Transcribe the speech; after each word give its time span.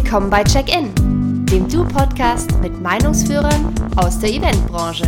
Willkommen 0.00 0.30
bei 0.30 0.44
Check-In, 0.44 0.94
dem 1.46 1.68
Du-Podcast 1.68 2.52
mit 2.62 2.80
Meinungsführern 2.80 3.74
aus 3.96 4.20
der 4.20 4.30
Eventbranche. 4.30 5.02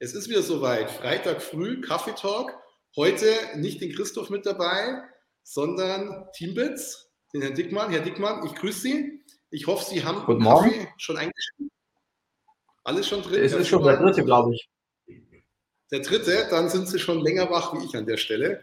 Es 0.00 0.12
ist 0.12 0.28
wieder 0.28 0.42
soweit. 0.42 0.90
Freitag 0.90 1.40
früh, 1.40 1.80
Kaffeetalk. 1.80 2.52
Heute 2.96 3.26
nicht 3.54 3.80
den 3.80 3.94
Christoph 3.94 4.28
mit 4.30 4.44
dabei, 4.44 5.02
sondern 5.44 6.26
Teambits, 6.34 7.12
den 7.32 7.42
Herrn 7.42 7.54
Dickmann. 7.54 7.92
Herr 7.92 8.00
Dickmann, 8.00 8.44
ich 8.44 8.56
grüße 8.56 8.80
Sie. 8.80 9.24
Ich 9.50 9.68
hoffe, 9.68 9.84
Sie 9.84 10.04
haben 10.04 10.26
Guten 10.26 10.42
Morgen. 10.42 10.70
Kaffee 10.70 10.88
schon 10.98 11.16
eingeschrieben. 11.16 11.70
Alles 12.84 13.08
schon 13.08 13.22
drin? 13.22 13.42
Es 13.42 13.54
ist 13.54 13.68
schon 13.68 13.82
der 13.82 13.96
dritte, 13.96 14.24
glaube 14.24 14.54
ich. 14.54 14.68
Der 15.90 16.00
dritte, 16.00 16.46
dann 16.50 16.68
sind 16.68 16.86
Sie 16.88 16.98
schon 16.98 17.20
länger 17.20 17.50
wach 17.50 17.72
wie 17.74 17.84
ich 17.84 17.96
an 17.96 18.06
der 18.06 18.18
Stelle. 18.18 18.62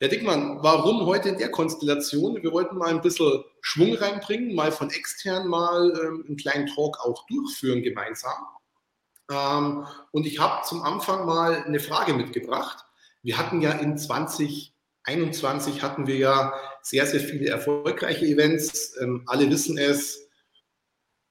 Herr 0.00 0.08
Dickmann, 0.08 0.62
warum 0.62 1.06
heute 1.06 1.30
in 1.30 1.38
der 1.38 1.50
Konstellation? 1.50 2.42
Wir 2.42 2.52
wollten 2.52 2.76
mal 2.76 2.90
ein 2.90 3.00
bisschen 3.00 3.44
Schwung 3.60 3.94
reinbringen, 3.94 4.54
mal 4.54 4.70
von 4.70 4.90
extern 4.90 5.48
mal 5.48 5.92
ähm, 6.00 6.24
einen 6.26 6.36
kleinen 6.36 6.66
Talk 6.66 6.98
auch 7.00 7.26
durchführen 7.26 7.82
gemeinsam. 7.82 8.44
Ähm, 9.30 9.86
und 10.12 10.26
ich 10.26 10.38
habe 10.38 10.64
zum 10.66 10.82
Anfang 10.82 11.26
mal 11.26 11.64
eine 11.64 11.80
Frage 11.80 12.14
mitgebracht. 12.14 12.84
Wir 13.22 13.38
hatten 13.38 13.60
ja 13.62 13.72
in 13.72 13.96
2021 13.96 15.82
hatten 15.82 16.06
wir 16.06 16.16
ja 16.16 16.52
sehr, 16.82 17.06
sehr 17.06 17.20
viele 17.20 17.48
erfolgreiche 17.48 18.26
Events. 18.26 18.96
Ähm, 19.00 19.22
alle 19.26 19.48
wissen 19.50 19.78
es, 19.78 20.28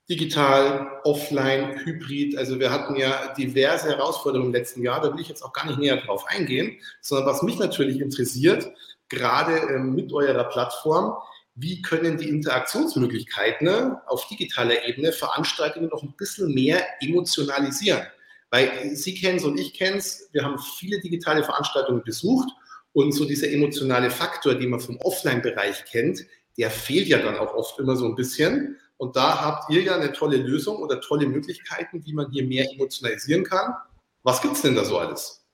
digital, 0.10 1.00
offline, 1.04 1.80
hybrid. 1.86 2.38
Also 2.38 2.60
wir 2.60 2.72
hatten 2.72 2.96
ja 2.96 3.34
diverse 3.34 3.90
Herausforderungen 3.90 4.50
im 4.50 4.54
letzten 4.54 4.84
Jahr. 4.84 5.02
Da 5.02 5.14
will 5.14 5.22
ich 5.22 5.30
jetzt 5.30 5.44
auch 5.44 5.54
gar 5.54 5.66
nicht 5.66 5.80
näher 5.80 5.98
drauf 5.98 6.26
eingehen, 6.28 6.78
sondern 7.02 7.28
was 7.28 7.42
mich 7.42 7.58
natürlich 7.58 8.00
interessiert, 8.00 8.70
gerade 9.10 9.58
ähm, 9.74 9.96
mit 9.96 10.12
eurer 10.12 10.44
Plattform, 10.46 11.16
wie 11.56 11.82
können 11.82 12.18
die 12.18 12.30
Interaktionsmöglichkeiten 12.30 13.68
ne, 13.68 14.02
auf 14.08 14.28
digitaler 14.28 14.88
Ebene 14.88 15.12
Veranstaltungen 15.12 15.90
noch 15.90 16.02
ein 16.02 16.16
bisschen 16.18 16.54
mehr 16.54 16.84
emotionalisieren? 17.02 18.02
Weil 18.50 18.96
Sie 18.96 19.16
kennen 19.16 19.38
es 19.38 19.44
und 19.44 19.60
ich 19.60 19.74
kenne 19.74 19.98
es, 19.98 20.30
wir 20.32 20.44
haben 20.44 20.58
viele 20.60 21.00
digitale 21.00 21.44
Veranstaltungen 21.44 22.04
besucht 22.04 22.50
und 22.94 23.12
so 23.12 23.26
dieser 23.26 23.50
emotionale 23.50 24.10
Faktor, 24.10 24.56
den 24.56 24.70
man 24.70 24.80
vom 24.80 24.98
Offline-Bereich 24.98 25.86
kennt, 25.86 26.26
der 26.58 26.70
fehlt 26.70 27.08
ja 27.08 27.20
dann 27.20 27.38
auch 27.38 27.54
oft 27.54 27.80
immer 27.80 27.96
so 27.96 28.06
ein 28.06 28.16
bisschen. 28.16 28.78
Und 28.98 29.16
da 29.16 29.42
habt 29.42 29.70
ihr 29.70 29.82
ja 29.82 29.96
eine 29.96 30.14
tolle 30.14 30.38
Lösung 30.38 30.78
oder 30.78 31.02
tolle 31.02 31.28
Möglichkeiten, 31.28 32.06
wie 32.06 32.14
man 32.14 32.32
hier 32.32 32.46
mehr 32.46 32.72
emotionalisieren 32.72 33.44
kann. 33.44 33.76
Was 34.24 34.42
gibt 34.42 34.56
es 34.56 34.62
denn 34.62 34.76
da 34.76 34.86
so 34.86 34.98
alles? 34.98 35.46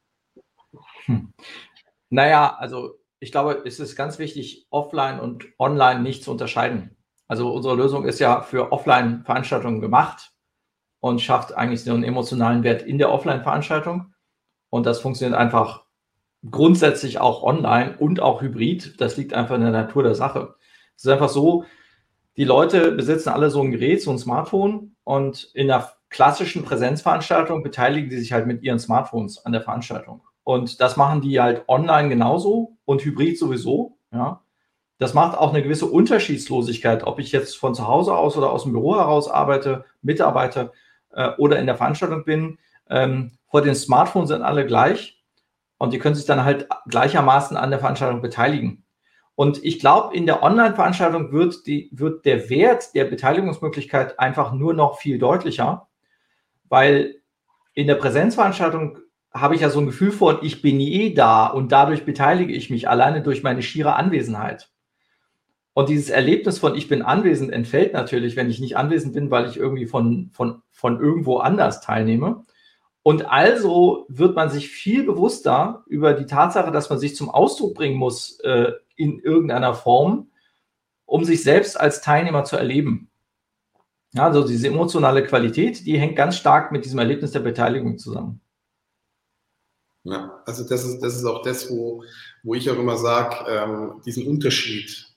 Hm. 1.06 1.34
Naja, 2.10 2.56
also 2.58 3.00
ich 3.20 3.32
glaube, 3.32 3.64
es 3.66 3.80
ist 3.80 3.96
ganz 3.96 4.20
wichtig, 4.20 4.68
offline 4.70 5.20
und 5.20 5.46
online 5.58 6.02
nicht 6.02 6.24
zu 6.24 6.32
unterscheiden. 6.32 6.96
Also 7.28 7.52
unsere 7.52 7.76
Lösung 7.76 8.06
ist 8.06 8.20
ja 8.20 8.42
für 8.42 8.72
Offline-Veranstaltungen 8.72 9.82
gemacht 9.82 10.32
und 11.00 11.22
schafft 11.22 11.56
eigentlich 11.56 11.84
so 11.84 11.94
einen 11.94 12.04
emotionalen 12.04 12.64
Wert 12.64 12.82
in 12.82 12.98
der 12.98 13.12
Offline-Veranstaltung. 13.12 14.14
Und 14.70 14.86
das 14.86 15.00
funktioniert 15.00 15.38
einfach 15.38 15.86
grundsätzlich 16.50 17.20
auch 17.20 17.44
online 17.44 17.98
und 17.98 18.20
auch 18.20 18.42
hybrid. 18.42 19.00
Das 19.00 19.18
liegt 19.18 19.34
einfach 19.34 19.56
in 19.56 19.62
der 19.62 19.72
Natur 19.72 20.04
der 20.04 20.16
Sache. 20.16 20.56
Es 20.96 21.06
ist 21.06 21.12
einfach 21.12 21.30
so, 21.30 21.66
die 22.40 22.46
Leute 22.46 22.94
besitzen 22.94 23.28
alle 23.28 23.50
so 23.50 23.62
ein 23.62 23.70
Gerät, 23.70 24.02
so 24.02 24.12
ein 24.12 24.18
Smartphone 24.18 24.96
und 25.04 25.52
in 25.54 25.68
der 25.68 25.92
klassischen 26.10 26.64
Präsenzveranstaltung 26.64 27.64
beteiligen 27.64 28.10
die 28.10 28.18
sich 28.18 28.32
halt 28.32 28.48
mit 28.48 28.64
ihren 28.64 28.80
Smartphones 28.80 29.46
an 29.46 29.52
der 29.52 29.62
Veranstaltung. 29.62 30.22
Und 30.46 30.80
das 30.80 30.96
machen 30.96 31.20
die 31.20 31.42
halt 31.42 31.68
online 31.68 32.08
genauso 32.08 32.78
und 32.86 33.04
hybrid 33.04 33.38
sowieso. 33.38 33.98
Ja. 34.14 34.42
Das 35.00 35.14
macht 35.14 35.38
auch 35.38 35.50
eine 35.50 35.62
gewisse 35.62 35.88
Unterschiedslosigkeit, 35.88 37.04
ob 37.04 37.20
ich 37.20 37.34
jetzt 37.34 37.58
von 37.58 37.76
zu 37.76 37.90
Hause 37.90 38.16
aus 38.16 38.38
oder 38.38 38.52
aus 38.52 38.64
dem 38.64 38.72
Büro 38.72 38.96
heraus 38.96 39.30
arbeite, 39.30 39.84
mitarbeite 40.02 40.72
äh, 41.12 41.32
oder 41.40 41.60
in 41.60 41.66
der 41.66 41.76
Veranstaltung 41.76 42.24
bin. 42.24 42.58
Ähm, 42.90 43.34
vor 43.48 43.62
den 43.62 43.76
Smartphones 43.76 44.30
sind 44.30 44.44
alle 44.44 44.66
gleich 44.66 45.22
und 45.78 45.92
die 45.92 46.00
können 46.00 46.16
sich 46.16 46.26
dann 46.26 46.46
halt 46.46 46.70
gleichermaßen 46.88 47.58
an 47.58 47.70
der 47.70 47.80
Veranstaltung 47.80 48.22
beteiligen. 48.22 48.86
Und 49.40 49.64
ich 49.64 49.80
glaube, 49.80 50.14
in 50.14 50.26
der 50.26 50.44
Online-Veranstaltung 50.44 51.32
wird, 51.32 51.66
wird 51.66 52.26
der 52.26 52.50
Wert 52.50 52.94
der 52.94 53.06
Beteiligungsmöglichkeit 53.06 54.20
einfach 54.20 54.52
nur 54.52 54.74
noch 54.74 55.00
viel 55.00 55.18
deutlicher, 55.18 55.88
weil 56.68 57.22
in 57.74 57.88
der 57.88 57.96
Präsenzveranstaltung 57.96 58.98
habe 59.34 59.56
ich 59.56 59.62
ja 59.62 59.70
so 59.70 59.80
ein 59.80 59.86
Gefühl 59.86 60.12
von, 60.12 60.40
ich 60.42 60.62
bin 60.62 60.82
eh 60.82 61.14
da 61.14 61.48
und 61.48 61.72
dadurch 61.72 62.04
beteilige 62.04 62.52
ich 62.52 62.70
mich 62.70 62.90
alleine 62.90 63.24
durch 63.24 63.42
meine 63.42 63.62
schiere 63.62 63.96
Anwesenheit. 63.96 64.74
Und 65.74 65.88
dieses 65.88 66.10
Erlebnis 66.10 66.60
von 66.60 66.76
ich 66.76 66.90
bin 66.90 67.02
anwesend 67.02 67.54
entfällt 67.54 67.94
natürlich, 67.94 68.36
wenn 68.36 68.50
ich 68.50 68.60
nicht 68.60 68.76
anwesend 68.76 69.14
bin, 69.14 69.32
weil 69.32 69.48
ich 69.48 69.56
irgendwie 69.56 69.86
von, 69.86 70.32
von, 70.34 70.64
von 70.70 71.00
irgendwo 71.00 71.38
anders 71.38 71.80
teilnehme. 71.80 72.44
Und 73.04 73.32
also 73.32 74.06
wird 74.10 74.36
man 74.36 74.50
sich 74.50 74.68
viel 74.68 75.06
bewusster 75.06 75.86
über 75.88 76.12
die 76.12 76.26
Tatsache, 76.26 76.72
dass 76.72 76.90
man 76.90 77.00
sich 77.00 77.16
zum 77.16 77.30
Ausdruck 77.30 77.74
bringen 77.74 77.96
muss 77.96 78.42
äh, 78.42 78.74
in 79.00 79.20
irgendeiner 79.20 79.74
Form, 79.74 80.30
um 81.06 81.24
sich 81.24 81.42
selbst 81.42 81.80
als 81.80 82.02
Teilnehmer 82.02 82.44
zu 82.44 82.58
erleben. 82.58 83.10
Ja, 84.12 84.26
also 84.26 84.46
diese 84.46 84.68
emotionale 84.68 85.24
Qualität, 85.24 85.86
die 85.86 85.98
hängt 85.98 86.16
ganz 86.16 86.38
stark 86.38 86.72
mit 86.72 86.86
diesem 86.86 87.00
Erlebnis 87.00 87.32
der 87.32 87.40
Beteiligung 87.40 87.98
zusammen. 87.98 88.42
Ja, 90.04 90.42
also 90.46 90.68
das 90.68 90.84
ist, 90.84 91.02
das 91.02 91.16
ist 91.16 91.26
auch 91.26 91.44
das, 91.44 91.70
wo, 91.70 92.04
wo 92.44 92.56
ich 92.56 92.70
auch 92.70 92.78
immer 92.78 92.98
sage, 92.98 93.46
ähm, 93.50 94.02
diesen 94.06 94.28
Unterschied 94.28 95.08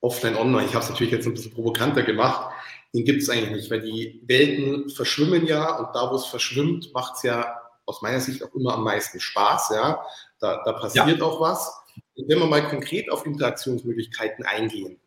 offline, 0.00 0.36
online, 0.36 0.66
ich 0.66 0.74
habe 0.74 0.84
es 0.84 0.90
natürlich 0.90 1.12
jetzt 1.12 1.26
ein 1.26 1.34
bisschen 1.34 1.52
provokanter 1.52 2.02
gemacht, 2.02 2.52
den 2.94 3.04
gibt 3.04 3.22
es 3.22 3.28
eigentlich 3.28 3.50
nicht, 3.50 3.70
weil 3.70 3.80
die 3.80 4.22
Welten 4.26 4.88
verschwimmen 4.90 5.46
ja 5.46 5.76
und 5.78 5.94
da, 5.94 6.10
wo 6.10 6.14
es 6.14 6.26
verschwimmt, 6.26 6.92
macht 6.94 7.16
es 7.16 7.22
ja 7.24 7.60
aus 7.84 8.02
meiner 8.02 8.20
Sicht 8.20 8.42
auch 8.44 8.54
immer 8.54 8.74
am 8.74 8.84
meisten 8.84 9.20
Spaß. 9.20 9.70
Ja, 9.74 10.04
da, 10.40 10.62
da 10.64 10.72
passiert 10.72 11.18
ja. 11.18 11.24
auch 11.24 11.40
was. 11.40 11.72
Wenn 12.16 12.38
wir 12.38 12.46
mal 12.46 12.68
konkret 12.68 13.10
auf 13.10 13.26
Interaktionsmöglichkeiten 13.26 14.44
eingehen, 14.44 14.98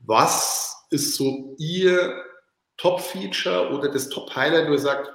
was 0.00 0.86
ist 0.90 1.14
so 1.14 1.54
Ihr 1.58 2.24
Top-Feature 2.76 3.70
oder 3.70 3.88
das 3.88 4.08
Top-Highlight, 4.08 4.68
wo 4.68 4.72
ihr 4.72 4.78
sagt, 4.78 5.10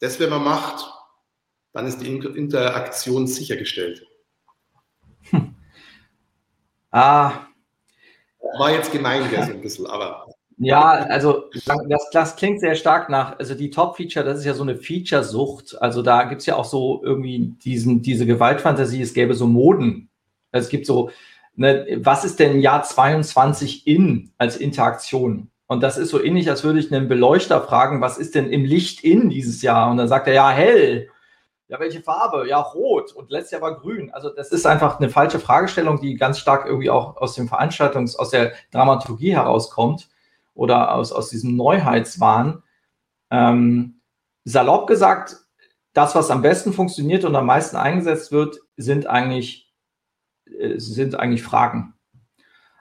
das, 0.00 0.18
wenn 0.20 0.30
man 0.30 0.44
macht, 0.44 0.84
dann 1.72 1.86
ist 1.86 2.00
die 2.00 2.06
Interaktion 2.08 3.26
sichergestellt? 3.26 4.06
Hm. 5.30 5.54
Ah. 6.90 7.46
War 8.58 8.70
jetzt 8.70 8.92
gemein, 8.92 9.28
so 9.30 9.36
ein 9.36 9.60
bisschen, 9.60 9.86
aber. 9.86 10.26
Ja, 10.56 10.90
also 10.90 11.50
das, 11.66 12.10
das 12.12 12.36
klingt 12.36 12.60
sehr 12.60 12.76
stark 12.76 13.10
nach, 13.10 13.38
also 13.38 13.54
die 13.54 13.70
Top-Feature, 13.70 14.24
das 14.24 14.38
ist 14.38 14.44
ja 14.44 14.54
so 14.54 14.62
eine 14.62 14.76
Feature-Sucht. 14.76 15.82
Also 15.82 16.02
da 16.02 16.24
gibt 16.24 16.42
es 16.42 16.46
ja 16.46 16.54
auch 16.54 16.64
so 16.64 17.02
irgendwie 17.04 17.54
diesen, 17.64 18.02
diese 18.02 18.24
Gewaltfantasie, 18.24 19.02
es 19.02 19.14
gäbe 19.14 19.34
so 19.34 19.46
Moden. 19.46 20.08
Also 20.54 20.66
es 20.66 20.70
gibt 20.70 20.86
so, 20.86 21.10
ne, 21.56 21.98
was 21.98 22.24
ist 22.24 22.38
denn 22.38 22.52
im 22.52 22.60
Jahr 22.60 22.82
22 22.84 23.86
in 23.86 24.30
als 24.38 24.56
Interaktion? 24.56 25.50
Und 25.66 25.82
das 25.82 25.98
ist 25.98 26.10
so 26.10 26.22
ähnlich, 26.22 26.48
als 26.48 26.62
würde 26.62 26.78
ich 26.78 26.92
einen 26.92 27.08
Beleuchter 27.08 27.60
fragen, 27.60 28.00
was 28.00 28.18
ist 28.18 28.34
denn 28.34 28.50
im 28.50 28.64
Licht 28.64 29.02
in 29.02 29.30
dieses 29.30 29.62
Jahr? 29.62 29.90
Und 29.90 29.96
dann 29.96 30.08
sagt 30.08 30.28
er, 30.28 30.34
ja, 30.34 30.50
hell. 30.50 31.08
Ja, 31.66 31.80
welche 31.80 32.02
Farbe? 32.02 32.46
Ja, 32.48 32.60
rot. 32.60 33.12
Und 33.12 33.30
letztes 33.30 33.52
Jahr 33.52 33.62
war 33.62 33.80
grün. 33.80 34.12
Also 34.12 34.28
das 34.28 34.52
ist 34.52 34.66
einfach 34.66 35.00
eine 35.00 35.08
falsche 35.08 35.40
Fragestellung, 35.40 36.00
die 36.00 36.14
ganz 36.14 36.38
stark 36.38 36.66
irgendwie 36.66 36.90
auch 36.90 37.16
aus 37.16 37.34
dem 37.34 37.48
Veranstaltungs-, 37.48 38.16
aus 38.16 38.30
der 38.30 38.52
Dramaturgie 38.70 39.34
herauskommt 39.34 40.08
oder 40.54 40.94
aus, 40.94 41.10
aus 41.10 41.30
diesem 41.30 41.56
Neuheitswahn. 41.56 42.62
Ähm, 43.30 44.00
salopp 44.44 44.86
gesagt, 44.86 45.38
das, 45.94 46.14
was 46.14 46.30
am 46.30 46.42
besten 46.42 46.72
funktioniert 46.72 47.24
und 47.24 47.34
am 47.34 47.46
meisten 47.46 47.76
eingesetzt 47.76 48.30
wird, 48.30 48.60
sind 48.76 49.06
eigentlich, 49.06 49.63
sind 50.76 51.18
eigentlich 51.18 51.42
Fragen. 51.42 51.94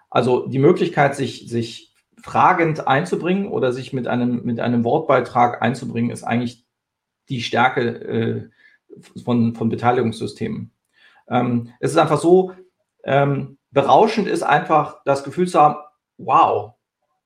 Also 0.09 0.47
die 0.47 0.59
Möglichkeit, 0.59 1.15
sich, 1.15 1.49
sich 1.49 1.93
fragend 2.21 2.87
einzubringen 2.87 3.47
oder 3.47 3.71
sich 3.71 3.93
mit 3.93 4.07
einem, 4.07 4.43
mit 4.43 4.59
einem 4.59 4.83
Wortbeitrag 4.83 5.61
einzubringen, 5.61 6.11
ist 6.11 6.23
eigentlich 6.23 6.65
die 7.29 7.41
Stärke 7.41 7.81
äh, 7.81 8.49
von, 9.23 9.55
von 9.55 9.69
Beteiligungssystemen. 9.69 10.71
Ähm, 11.27 11.73
es 11.79 11.91
ist 11.91 11.97
einfach 11.97 12.19
so, 12.19 12.53
ähm, 13.03 13.57
berauschend 13.71 14.27
ist 14.27 14.43
einfach 14.43 15.01
das 15.03 15.23
Gefühl 15.23 15.47
zu 15.47 15.59
haben, 15.59 15.75
wow, 16.17 16.73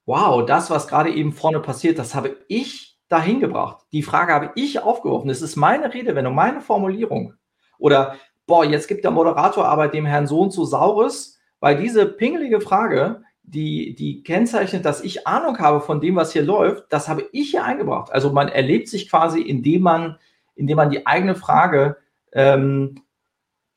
wow, 0.05 0.45
das, 0.45 0.69
was 0.69 0.87
gerade 0.87 1.13
eben 1.13 1.33
vorne 1.33 1.59
passiert, 1.59 1.99
das 1.99 2.15
habe 2.15 2.37
ich 2.47 2.97
dahin 3.09 3.39
gebracht. 3.39 3.85
Die 3.91 4.03
Frage 4.03 4.33
habe 4.33 4.51
ich 4.55 4.79
aufgeworfen. 4.79 5.29
Es 5.29 5.41
ist 5.41 5.55
meine 5.55 5.93
Redewendung, 5.93 6.35
meine 6.35 6.61
Formulierung. 6.61 7.33
Oder, 7.77 8.15
boah, 8.47 8.65
jetzt 8.65 8.87
gibt 8.87 9.03
der 9.03 9.11
Moderator 9.11 9.65
aber 9.65 9.89
dem 9.89 10.05
Herrn 10.05 10.25
Sohn 10.25 10.49
zu 10.49 10.65
Saures, 10.65 11.37
weil 11.59 11.77
diese 11.77 12.05
pingelige 12.05 12.61
Frage, 12.61 13.21
die, 13.43 13.93
die 13.95 14.23
kennzeichnet, 14.23 14.83
dass 14.85 15.03
ich 15.03 15.27
Ahnung 15.27 15.59
habe 15.59 15.81
von 15.81 16.01
dem, 16.01 16.15
was 16.15 16.33
hier 16.33 16.43
läuft, 16.43 16.85
das 16.89 17.07
habe 17.07 17.25
ich 17.31 17.51
hier 17.51 17.63
eingebracht. 17.63 18.11
Also 18.11 18.31
man 18.31 18.49
erlebt 18.49 18.87
sich 18.87 19.09
quasi, 19.09 19.41
indem 19.41 19.83
man, 19.83 20.17
indem 20.55 20.77
man 20.77 20.89
die 20.89 21.05
eigene 21.05 21.35
Frage 21.35 21.97
ähm, 22.33 23.01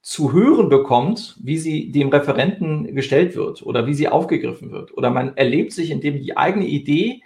zu 0.02 0.32
hören 0.32 0.69
bekommt, 0.69 1.37
wie 1.43 1.58
sie 1.58 1.93
dem 1.93 2.08
Referenten 2.08 2.94
gestellt 2.94 3.37
wird 3.37 3.62
oder 3.62 3.87
wie 3.87 3.94
sie 3.94 4.08
aufgegriffen 4.08 4.73
wird. 4.73 4.96
Oder 4.96 5.11
man 5.11 5.37
erlebt 5.37 5.73
sich, 5.73 5.90
indem 5.90 6.20
die 6.20 6.37
eigene 6.37 6.66
Idee 6.66 7.23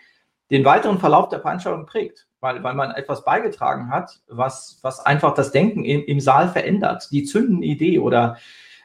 den 0.50 0.64
weiteren 0.64 0.99
Verlauf 0.99 1.29
der 1.29 1.40
Veranstaltung 1.40 1.87
prägt, 1.87 2.26
weil, 2.44 2.62
weil 2.62 2.75
man 2.75 2.93
etwas 2.93 3.25
beigetragen 3.25 3.91
hat, 3.91 4.20
was, 4.29 4.79
was 4.82 5.05
einfach 5.05 5.35
das 5.35 5.50
Denken 5.50 5.85
im, 5.85 6.05
im 6.05 6.20
Saal 6.20 6.49
verändert, 6.49 7.08
die 7.11 7.25
zündende 7.25 7.67
Idee 7.67 7.99
oder 7.99 8.37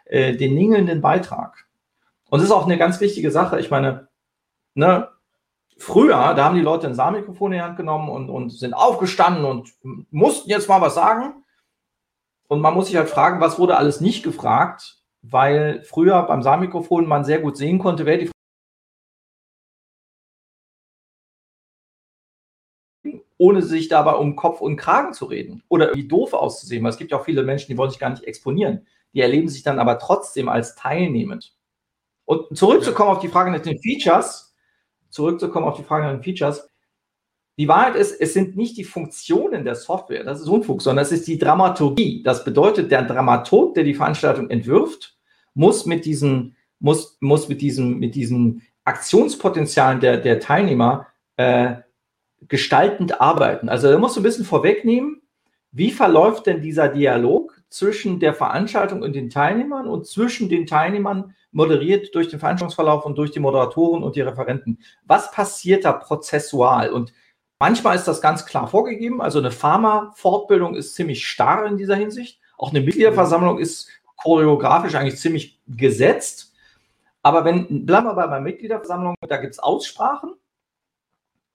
äh, 0.05 0.35
den 0.35 0.55
ningelnden 0.55 1.01
Beitrag. 1.01 1.67
Und 2.29 2.39
das 2.39 2.47
ist 2.47 2.53
auch 2.53 2.65
eine 2.65 2.77
ganz 2.77 3.01
wichtige 3.01 3.29
Sache. 3.29 3.59
Ich 3.59 3.69
meine, 3.69 4.07
ne, 4.73 5.09
früher, 5.77 6.33
da 6.33 6.45
haben 6.45 6.55
die 6.55 6.61
Leute 6.61 6.87
ein 6.87 6.95
Saalmikrofon 6.95 7.51
in 7.51 7.57
die 7.57 7.63
Hand 7.63 7.77
genommen 7.77 8.09
und, 8.09 8.29
und 8.29 8.49
sind 8.49 8.73
aufgestanden 8.73 9.45
und 9.45 9.73
mussten 10.09 10.49
jetzt 10.49 10.69
mal 10.69 10.81
was 10.81 10.95
sagen. 10.95 11.43
Und 12.47 12.61
man 12.61 12.73
muss 12.73 12.87
sich 12.87 12.95
halt 12.95 13.09
fragen, 13.09 13.41
was 13.41 13.59
wurde 13.59 13.77
alles 13.77 14.01
nicht 14.01 14.23
gefragt, 14.23 15.03
weil 15.21 15.83
früher 15.83 16.23
beim 16.23 16.41
Saalmikrofon 16.41 17.07
man 17.07 17.25
sehr 17.25 17.39
gut 17.39 17.57
sehen 17.57 17.77
konnte, 17.77 18.05
wer 18.05 18.17
die 18.17 18.31
ohne 23.39 23.61
sich 23.61 23.87
dabei 23.87 24.13
um 24.15 24.35
Kopf 24.35 24.59
und 24.59 24.75
Kragen 24.75 25.13
zu 25.13 25.25
reden 25.25 25.63
oder 25.69 25.87
irgendwie 25.87 26.07
doof 26.07 26.33
auszusehen. 26.33 26.83
Weil 26.83 26.91
es 26.91 26.97
gibt 26.97 27.11
ja 27.11 27.17
auch 27.17 27.25
viele 27.25 27.43
Menschen, 27.43 27.71
die 27.71 27.77
wollen 27.77 27.89
sich 27.89 27.99
gar 27.99 28.09
nicht 28.09 28.25
exponieren. 28.25 28.85
Die 29.13 29.21
erleben 29.21 29.47
sich 29.47 29.63
dann 29.63 29.79
aber 29.79 29.97
trotzdem 29.97 30.49
als 30.49 30.75
teilnehmend. 30.75 31.55
Und 32.25 32.55
zurückzukommen 32.55 33.11
auf 33.11 33.21
die 33.21 33.29
Frage 33.29 33.49
nach 33.49 33.61
den 33.61 33.79
Features, 33.79 34.53
zurückzukommen 35.09 35.65
auf 35.65 35.77
die 35.77 35.83
Frage 35.83 36.05
nach 36.05 36.11
den 36.11 36.21
Features, 36.21 36.69
die 37.57 37.67
Wahrheit 37.67 37.95
ist, 37.95 38.11
es 38.19 38.33
sind 38.33 38.55
nicht 38.55 38.77
die 38.77 38.83
Funktionen 38.83 39.63
der 39.63 39.75
Software, 39.75 40.23
das 40.23 40.41
ist 40.41 40.47
Unfug, 40.47 40.81
sondern 40.81 41.03
es 41.03 41.11
ist 41.11 41.27
die 41.27 41.37
Dramaturgie. 41.37 42.21
Das 42.23 42.43
bedeutet, 42.43 42.91
der 42.91 43.03
Dramaturg, 43.03 43.73
der 43.73 43.83
die 43.83 43.95
Veranstaltung 43.95 44.49
entwirft, 44.49 45.17
muss 45.53 45.85
mit 45.85 46.05
diesen, 46.05 46.55
muss, 46.79 47.17
muss 47.21 47.49
mit 47.49 47.61
diesen, 47.61 47.99
mit 47.99 48.15
diesen 48.15 48.61
Aktionspotenzialen 48.83 49.99
der, 50.01 50.17
der 50.17 50.39
Teilnehmer 50.39 51.07
äh, 51.37 51.75
gestaltend 52.47 53.21
arbeiten. 53.21 53.69
Also 53.69 53.87
er 53.87 53.97
muss 53.97 54.13
so 54.13 54.19
ein 54.19 54.23
bisschen 54.23 54.45
vorwegnehmen, 54.45 55.21
wie 55.71 55.91
verläuft 55.91 56.47
denn 56.47 56.61
dieser 56.61 56.87
Dialog 56.87 57.61
zwischen 57.69 58.19
der 58.19 58.33
Veranstaltung 58.33 59.01
und 59.01 59.13
den 59.13 59.29
Teilnehmern 59.29 59.87
und 59.87 60.07
zwischen 60.07 60.49
den 60.49 60.65
Teilnehmern 60.65 61.35
moderiert 61.51 62.13
durch 62.15 62.29
den 62.29 62.39
Veranstaltungsverlauf 62.39 63.05
und 63.05 63.17
durch 63.17 63.31
die 63.31 63.39
Moderatoren 63.39 64.03
und 64.03 64.15
die 64.15 64.21
Referenten. 64.21 64.79
Was 65.05 65.31
passiert 65.31 65.85
da 65.85 65.93
prozessual? 65.93 66.91
Und 66.91 67.13
Manchmal 67.59 67.97
ist 67.97 68.07
das 68.07 68.21
ganz 68.21 68.45
klar 68.45 68.67
vorgegeben. 68.67 69.21
Also 69.21 69.39
eine 69.39 69.51
Pharma-Fortbildung 69.51 70.75
ist 70.75 70.95
ziemlich 70.95 71.27
starr 71.27 71.65
in 71.65 71.75
dieser 71.75 71.95
Hinsicht. 71.95 72.39
Auch 72.57 72.69
eine 72.69 72.79
Mitgliederversammlung 72.79 73.59
ist 73.59 73.89
choreografisch 74.15 74.95
eigentlich 74.95 75.19
ziemlich 75.19 75.59
gesetzt. 75.67 76.53
Aber 77.21 77.43
wenn, 77.43 77.85
bleiben 77.85 78.07
wir 78.07 78.13
bei 78.13 78.23
einer 78.23 78.39
Mitgliederversammlung, 78.39 79.15
da 79.27 79.37
gibt 79.37 79.53
es 79.53 79.59
Aussprachen. 79.59 80.35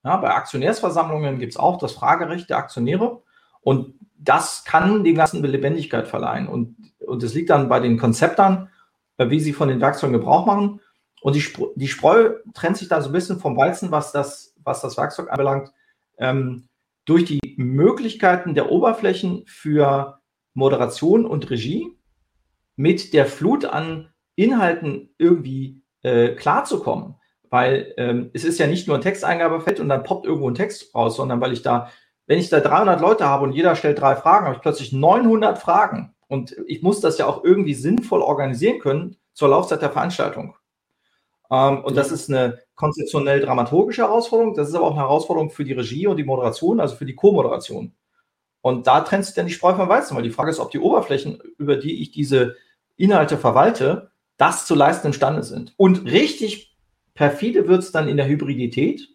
Ja, 0.05 0.19
bei 0.19 0.35
Aktionärsversammlungen 0.35 1.39
gibt 1.39 1.53
es 1.53 1.57
auch 1.59 1.79
das 1.79 1.93
Fragerecht 1.93 2.51
der 2.51 2.59
Aktionäre. 2.59 3.23
Und 3.63 3.95
das 4.19 4.65
kann 4.65 5.03
dem 5.03 5.15
Ganzen 5.15 5.43
Lebendigkeit 5.43 6.07
verleihen. 6.07 6.49
Und, 6.49 6.77
das 7.19 7.35
liegt 7.35 7.51
dann 7.51 7.69
bei 7.69 7.81
den 7.81 7.99
Konzeptern, 7.99 8.71
wie 9.19 9.39
sie 9.39 9.53
von 9.53 9.69
den 9.69 9.81
Werkzeugen 9.81 10.15
Gebrauch 10.15 10.47
machen. 10.47 10.81
Und 11.21 11.37
die, 11.37 11.45
die 11.77 11.89
Spreu 11.89 12.31
trennt 12.55 12.79
sich 12.79 12.89
da 12.89 13.03
so 13.03 13.11
ein 13.11 13.13
bisschen 13.13 13.41
vom 13.41 13.57
Weizen, 13.57 13.91
was 13.91 14.11
das, 14.11 14.55
was 14.63 14.81
das 14.81 14.97
Werkzeug 14.97 15.31
anbelangt 15.31 15.71
ähm, 16.19 16.69
durch 17.05 17.25
die 17.27 17.55
Möglichkeiten 17.57 18.55
der 18.55 18.71
Oberflächen 18.71 19.45
für 19.47 20.19
Moderation 20.55 21.27
und 21.27 21.51
Regie 21.51 21.95
mit 22.77 23.13
der 23.13 23.27
Flut 23.27 23.65
an 23.65 24.13
Inhalten 24.35 25.11
irgendwie 25.19 25.83
äh, 26.03 26.31
klarzukommen. 26.31 27.17
Weil 27.55 27.95
ähm, 27.99 28.31
es 28.33 28.43
ist 28.43 28.59
ja 28.59 28.67
nicht 28.67 28.89
nur 28.89 28.97
ein 28.97 29.01
Texteingabefeld 29.01 29.79
und 29.79 29.89
dann 29.89 30.03
poppt 30.03 30.27
irgendwo 30.27 30.51
ein 30.51 30.57
Text 30.57 30.93
raus, 30.93 31.15
sondern 31.15 31.41
weil 31.41 31.53
ich 31.53 31.63
da, 31.63 31.89
wenn 32.27 32.41
ich 32.41 32.49
da 32.49 32.59
300 32.59 33.01
Leute 33.01 33.27
habe 33.27 33.45
und 33.45 33.53
jeder 33.53 33.77
stellt 33.77 34.01
drei 34.01 34.17
Fragen, 34.17 34.47
habe 34.47 34.57
ich 34.57 34.61
plötzlich 34.61 34.93
900 34.93 35.57
Fragen. 35.57 36.17
Und 36.27 36.57
ich 36.67 36.83
muss 36.83 37.01
das 37.01 37.17
ja 37.17 37.27
auch 37.27 37.45
irgendwie 37.45 37.75
sinnvoll 37.75 38.23
organisieren 38.23 38.81
können 38.81 39.19
zur 39.35 39.51
Laufzeit 39.51 39.83
der 39.83 39.93
Veranstaltung. 39.93 40.57
Ähm, 41.49 41.85
und 41.85 41.97
das 41.97 42.11
ist 42.11 42.29
eine 42.29 42.59
konzeptionell 42.75 43.41
dramaturgische 43.41 44.03
Herausforderung. 44.03 44.55
Das 44.55 44.69
ist 44.69 44.75
aber 44.75 44.87
auch 44.87 44.97
eine 44.97 45.03
Herausforderung 45.03 45.51
für 45.51 45.63
die 45.63 45.75
Regie 45.75 46.09
und 46.09 46.17
die 46.17 46.25
Moderation, 46.25 46.81
also 46.81 46.97
für 46.97 47.07
die 47.07 47.15
Co-Moderation. 47.15 47.95
Und 48.63 48.89
da 48.89 49.03
trennt 49.03 49.27
sich 49.27 49.37
dann 49.37 49.47
die 49.47 49.53
Spreu 49.53 49.75
vom 49.75 49.89
Weizen, 49.89 50.17
weil 50.17 50.25
die 50.25 50.31
Frage 50.31 50.51
ist, 50.51 50.59
ob 50.59 50.73
die 50.73 50.81
Oberflächen, 50.81 51.41
über 51.57 51.77
die 51.77 52.03
ich 52.03 52.11
diese 52.11 52.57
Inhalte 52.97 53.39
verwalte, 53.39 54.11
das 54.39 54.67
zu 54.67 54.75
leisten 54.75 55.07
imstande 55.07 55.45
sind. 55.45 55.73
Und 55.77 56.11
richtig 56.11 56.74
perfide 57.15 57.69
wird 57.69 57.83
es 57.83 57.93
dann 57.93 58.09
in 58.09 58.17
der 58.17 58.29
Hybridität, 58.29 59.09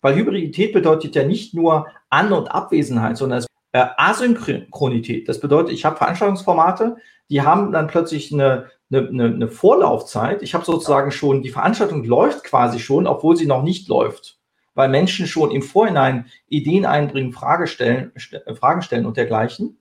weil 0.00 0.16
Hybridität 0.16 0.72
bedeutet 0.72 1.14
ja 1.14 1.24
nicht 1.24 1.54
nur 1.54 1.86
An- 2.10 2.32
und 2.32 2.48
Abwesenheit, 2.48 3.16
sondern 3.16 3.40
es 3.40 3.46
äh, 3.72 3.86
Asynchronität. 3.96 5.28
Das 5.28 5.40
bedeutet, 5.40 5.72
ich 5.72 5.84
habe 5.84 5.96
Veranstaltungsformate, 5.96 6.96
die 7.30 7.42
haben 7.42 7.72
dann 7.72 7.86
plötzlich 7.86 8.32
eine, 8.32 8.70
eine, 8.90 9.24
eine 9.26 9.48
Vorlaufzeit. 9.48 10.42
Ich 10.42 10.54
habe 10.54 10.64
sozusagen 10.64 11.10
schon, 11.10 11.42
die 11.42 11.50
Veranstaltung 11.50 12.04
läuft 12.04 12.44
quasi 12.44 12.78
schon, 12.78 13.06
obwohl 13.06 13.36
sie 13.36 13.46
noch 13.46 13.62
nicht 13.62 13.88
läuft, 13.88 14.38
weil 14.74 14.88
Menschen 14.88 15.26
schon 15.26 15.50
im 15.50 15.62
Vorhinein 15.62 16.26
Ideen 16.48 16.86
einbringen, 16.86 17.32
Frage 17.32 17.66
stellen, 17.66 18.12
st 18.18 18.34
äh, 18.34 18.54
Fragen 18.54 18.82
stellen 18.82 19.06
und 19.06 19.16
dergleichen, 19.16 19.78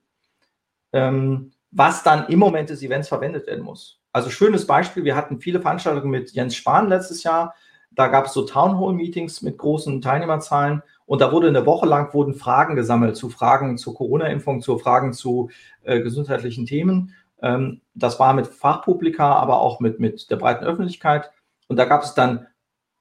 ähm, 0.92 1.54
was 1.72 2.04
dann 2.04 2.28
im 2.28 2.40
Moment 2.40 2.70
des 2.70 2.82
Events 2.82 3.08
verwendet 3.08 3.48
werden 3.48 3.64
muss. 3.64 3.97
Also 4.12 4.30
schönes 4.30 4.66
Beispiel, 4.66 5.04
wir 5.04 5.16
hatten 5.16 5.40
viele 5.40 5.62
Veranstaltungen 5.62 6.10
mit 6.10 6.32
Jens 6.32 6.56
Spahn 6.56 6.90
letztes 6.90 7.24
Jahr. 7.24 7.54
Da 7.92 8.08
gab 8.08 8.26
es 8.26 8.34
so 8.34 8.44
Townhall-Meetings 8.44 9.42
mit 9.42 9.58
großen 9.58 10.02
Teilnehmerzahlen 10.02 10.84
und 11.06 11.22
da 11.22 11.32
wurde 11.32 11.48
eine 11.48 11.66
Woche 11.66 11.88
lang 11.88 12.14
wurden 12.14 12.36
Fragen 12.36 12.76
gesammelt 12.76 13.16
zu 13.16 13.30
Fragen 13.30 13.78
zur 13.78 13.96
Corona-Impfung, 13.96 14.62
zu 14.62 14.78
Fragen 14.78 15.14
zu 15.14 15.50
äh, 15.84 16.02
gesundheitlichen 16.02 16.66
Themen. 16.66 17.14
Ähm, 17.42 17.82
das 17.94 18.20
war 18.20 18.34
mit 18.34 18.48
Fachpublika, 18.48 19.34
aber 19.36 19.62
auch 19.62 19.80
mit, 19.80 20.00
mit 20.00 20.30
der 20.30 20.36
breiten 20.36 20.66
Öffentlichkeit. 20.66 21.32
Und 21.68 21.78
da 21.78 21.86
gab 21.86 22.04
es 22.04 22.14
dann 22.14 22.48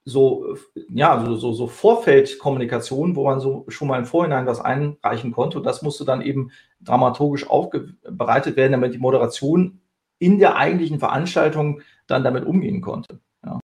so, 0.05 0.57
ja, 0.89 1.25
so, 1.27 1.35
so, 1.35 1.53
so 1.53 1.67
Vorfeldkommunikation, 1.67 3.17
wo 3.17 3.25
man 3.25 3.41
so 3.41 3.65
schon 3.69 3.89
mal 3.89 3.99
im 3.99 4.07
Vorhinein 4.07 4.47
was 4.47 4.61
einreichen 4.61 5.33
konnte. 5.33 5.59
Und 5.59 5.65
das 5.65 5.83
musste 5.83 6.05
dann 6.05 6.23
eben 6.23 6.53
dramaturgisch 6.81 7.51
aufbereitet 7.51 8.57
werden, 8.57 8.73
damit 8.73 8.95
die 8.95 8.99
Moderation 8.99 9.81
in 10.19 10.39
der 10.39 10.57
eigentlichen 10.57 10.99
Veranstaltung 10.99 11.83
dann 12.07 12.25
damit 12.25 12.45
umgehen 12.45 12.81
konnte. 12.81 13.21
Ja. 13.45 13.61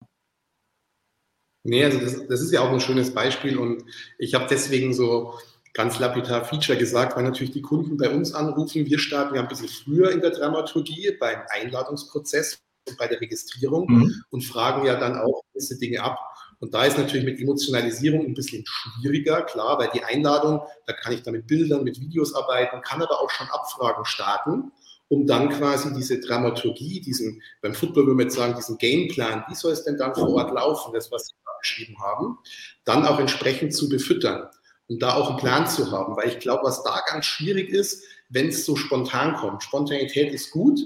Nee, 1.63 1.85
also 1.85 1.99
das, 1.99 2.27
das 2.27 2.41
ist 2.41 2.51
ja 2.51 2.61
auch 2.61 2.71
ein 2.71 2.79
schönes 2.79 3.13
Beispiel 3.13 3.57
und 3.57 3.83
ich 4.17 4.33
habe 4.33 4.47
deswegen 4.49 4.93
so 4.93 5.33
ganz 5.73 5.99
lapidar 5.99 6.45
Feature 6.45 6.77
gesagt, 6.77 7.15
weil 7.15 7.23
natürlich 7.23 7.51
die 7.51 7.61
Kunden 7.61 7.97
bei 7.97 8.09
uns 8.09 8.33
anrufen. 8.33 8.85
Wir 8.85 8.99
starten 8.99 9.35
ja 9.35 9.41
ein 9.41 9.47
bisschen 9.47 9.69
früher 9.69 10.11
in 10.11 10.21
der 10.21 10.31
Dramaturgie 10.31 11.15
beim 11.19 11.39
Einladungsprozess 11.49 12.59
und 12.87 12.97
bei 12.97 13.07
der 13.07 13.21
Registrierung 13.21 13.85
mhm. 13.87 14.23
und 14.29 14.43
fragen 14.43 14.85
ja 14.85 14.95
dann 14.95 15.17
auch 15.17 15.43
diese 15.55 15.77
Dinge 15.77 16.01
ab. 16.01 16.17
Und 16.59 16.73
da 16.73 16.83
ist 16.83 16.97
natürlich 16.97 17.25
mit 17.25 17.39
Emotionalisierung 17.39 18.25
ein 18.25 18.33
bisschen 18.33 18.65
schwieriger, 18.65 19.43
klar, 19.43 19.79
weil 19.79 19.89
die 19.93 20.03
Einladung, 20.03 20.61
da 20.85 20.93
kann 20.93 21.13
ich 21.13 21.23
dann 21.23 21.33
mit 21.33 21.47
Bildern, 21.47 21.83
mit 21.83 21.99
Videos 22.01 22.33
arbeiten, 22.35 22.81
kann 22.81 23.01
aber 23.01 23.21
auch 23.21 23.29
schon 23.29 23.47
Abfragen 23.47 24.03
starten, 24.03 24.71
um 25.09 25.25
dann 25.25 25.49
quasi 25.49 25.93
diese 25.93 26.19
Dramaturgie, 26.19 27.01
diesen, 27.01 27.41
beim 27.61 27.73
Football 27.73 28.05
würde 28.05 28.15
man 28.15 28.25
jetzt 28.27 28.35
sagen, 28.35 28.55
diesen 28.55 28.77
Gameplan, 28.77 29.43
wie 29.49 29.55
soll 29.55 29.73
es 29.73 29.83
denn 29.83 29.97
dann 29.97 30.13
vor 30.13 30.29
Ort 30.29 30.53
laufen, 30.53 30.93
das, 30.93 31.11
was 31.11 31.27
Sie 31.27 31.33
da 31.43 31.51
beschrieben 31.59 31.99
haben, 31.99 32.37
dann 32.85 33.05
auch 33.05 33.19
entsprechend 33.19 33.73
zu 33.73 33.89
befüttern 33.89 34.47
und 34.87 35.01
da 35.01 35.15
auch 35.15 35.29
einen 35.29 35.39
Plan 35.39 35.67
zu 35.67 35.91
haben. 35.91 36.15
Weil 36.15 36.29
ich 36.29 36.39
glaube, 36.39 36.63
was 36.63 36.83
da 36.83 37.01
ganz 37.11 37.25
schwierig 37.25 37.69
ist, 37.69 38.03
wenn 38.29 38.49
es 38.49 38.65
so 38.65 38.75
spontan 38.75 39.35
kommt. 39.35 39.63
Spontanität 39.63 40.31
ist 40.31 40.51
gut, 40.51 40.79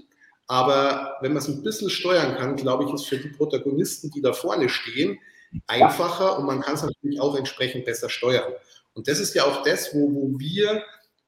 aber 0.47 1.17
wenn 1.21 1.33
man 1.33 1.41
es 1.41 1.49
ein 1.49 1.61
bisschen 1.61 1.89
steuern 1.89 2.35
kann, 2.35 2.55
glaube 2.55 2.85
ich, 2.85 2.93
ist 2.93 3.05
für 3.05 3.17
die 3.17 3.29
Protagonisten, 3.29 4.09
die 4.11 4.21
da 4.21 4.31
vorne 4.31 4.69
stehen, 4.69 5.19
einfacher 5.67 6.39
und 6.39 6.45
man 6.45 6.61
kann 6.61 6.75
es 6.75 6.83
natürlich 6.83 7.19
auch 7.19 7.35
entsprechend 7.35 7.85
besser 7.85 8.09
steuern. 8.09 8.53
Und 8.93 9.07
das 9.07 9.19
ist 9.19 9.35
ja 9.35 9.43
auch 9.43 9.63
das, 9.63 9.93
wo, 9.93 10.13
wo 10.13 10.39
wir 10.39 10.83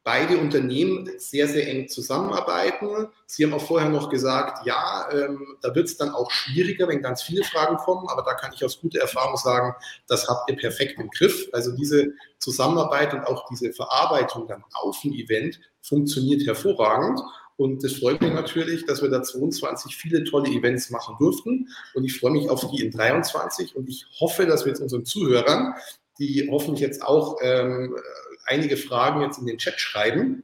beide 0.05 0.37
Unternehmen 0.37 1.09
sehr, 1.17 1.47
sehr 1.47 1.67
eng 1.67 1.89
zusammenarbeiten. 1.89 3.07
Sie 3.25 3.43
haben 3.43 3.53
auch 3.53 3.65
vorher 3.65 3.89
noch 3.89 4.09
gesagt, 4.09 4.65
ja, 4.65 5.09
ähm, 5.11 5.57
da 5.61 5.73
wird 5.73 5.87
es 5.87 5.97
dann 5.97 6.11
auch 6.11 6.29
schwieriger, 6.29 6.87
wenn 6.87 7.01
ganz 7.01 7.23
viele 7.23 7.43
Fragen 7.43 7.77
kommen, 7.77 8.07
aber 8.07 8.21
da 8.21 8.35
kann 8.35 8.51
ich 8.53 8.63
aus 8.63 8.79
guter 8.79 9.01
Erfahrung 9.01 9.35
sagen, 9.35 9.73
das 10.07 10.27
habt 10.29 10.47
ihr 10.49 10.57
perfekt 10.57 10.99
im 10.99 11.09
Griff. 11.09 11.49
Also 11.53 11.71
diese 11.71 12.13
Zusammenarbeit 12.37 13.15
und 13.15 13.25
auch 13.25 13.47
diese 13.49 13.73
Verarbeitung 13.73 14.47
dann 14.47 14.63
auf 14.73 15.01
dem 15.01 15.11
Event 15.13 15.59
funktioniert 15.81 16.45
hervorragend. 16.45 17.19
Und 17.57 17.83
es 17.83 17.97
freut 17.97 18.21
mich 18.21 18.33
natürlich, 18.33 18.85
dass 18.85 19.01
wir 19.01 19.09
da 19.09 19.23
22 19.23 19.97
viele 19.97 20.23
tolle 20.23 20.49
Events 20.49 20.91
machen 20.91 21.15
durften. 21.17 21.69
Und 21.95 22.03
ich 22.03 22.19
freue 22.19 22.31
mich 22.31 22.47
auf 22.49 22.69
die 22.69 22.85
in 22.85 22.91
23. 22.91 23.75
Und 23.75 23.89
ich 23.89 24.05
hoffe, 24.19 24.45
dass 24.45 24.65
wir 24.65 24.71
jetzt 24.71 24.81
unseren 24.81 25.05
Zuhörern, 25.05 25.73
die 26.19 26.47
hoffentlich 26.51 26.81
jetzt 26.81 27.01
auch 27.01 27.37
ähm, 27.41 27.95
einige 28.45 28.77
Fragen 28.77 29.21
jetzt 29.21 29.37
in 29.39 29.45
den 29.45 29.57
Chat 29.57 29.79
schreiben, 29.79 30.43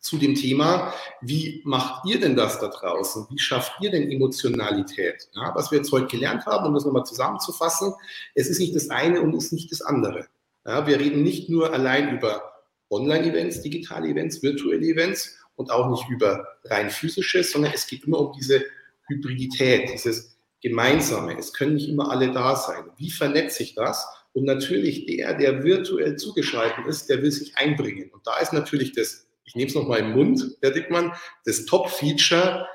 zu 0.00 0.16
dem 0.16 0.34
Thema, 0.34 0.94
wie 1.20 1.60
macht 1.64 2.06
ihr 2.06 2.20
denn 2.20 2.36
das 2.36 2.60
da 2.60 2.68
draußen? 2.68 3.26
Wie 3.30 3.38
schafft 3.38 3.72
ihr 3.80 3.90
denn 3.90 4.10
Emotionalität? 4.10 5.28
Ja, 5.34 5.52
was 5.54 5.70
wir 5.70 5.78
jetzt 5.78 5.92
heute 5.92 6.06
gelernt 6.06 6.46
haben, 6.46 6.66
um 6.66 6.74
das 6.74 6.84
nochmal 6.84 7.04
zusammenzufassen, 7.04 7.92
es 8.34 8.48
ist 8.48 8.60
nicht 8.60 8.74
das 8.74 8.90
eine 8.90 9.20
und 9.20 9.34
es 9.34 9.46
ist 9.46 9.52
nicht 9.52 9.72
das 9.72 9.82
andere. 9.82 10.28
Ja, 10.64 10.86
wir 10.86 10.98
reden 10.98 11.22
nicht 11.22 11.48
nur 11.48 11.72
allein 11.72 12.16
über 12.16 12.52
Online-Events, 12.90 13.62
digitale 13.62 14.08
Events, 14.08 14.42
virtuelle 14.42 14.86
Events 14.86 15.36
und 15.56 15.70
auch 15.70 15.90
nicht 15.90 16.08
über 16.08 16.46
rein 16.64 16.90
physische, 16.90 17.42
sondern 17.42 17.72
es 17.74 17.86
geht 17.86 18.04
immer 18.04 18.20
um 18.20 18.32
diese 18.32 18.64
Hybridität, 19.08 19.90
dieses 19.92 20.36
Gemeinsame. 20.62 21.36
Es 21.38 21.52
können 21.52 21.74
nicht 21.74 21.88
immer 21.88 22.10
alle 22.10 22.32
da 22.32 22.56
sein. 22.56 22.84
Wie 22.96 23.10
vernetze 23.10 23.62
ich 23.62 23.74
das? 23.74 24.06
Und 24.32 24.44
natürlich 24.44 25.06
der, 25.06 25.34
der 25.34 25.64
virtuell 25.64 26.16
zugeschaltet 26.16 26.86
ist, 26.86 27.08
der 27.08 27.22
will 27.22 27.32
sich 27.32 27.56
einbringen. 27.56 28.10
Und 28.10 28.26
da 28.26 28.38
ist 28.38 28.52
natürlich 28.52 28.92
das, 28.92 29.26
ich 29.44 29.54
nehme 29.54 29.68
es 29.68 29.74
nochmal 29.74 30.00
im 30.00 30.12
Mund, 30.12 30.56
Herr 30.60 30.70
Dickmann, 30.70 31.12
das 31.44 31.64
Top-Feature, 31.64 32.66